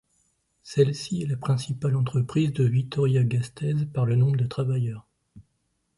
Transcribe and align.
Celle-ci 0.63 1.21
est 1.21 1.27
la 1.27 1.37
principale 1.37 1.95
entreprise 1.95 2.51
de 2.53 2.63
Vitoria-Gasteiz 2.63 3.85
par 3.93 4.07
le 4.07 4.15
nombre 4.15 4.37
de 4.37 4.47
travailleurs. 4.47 5.05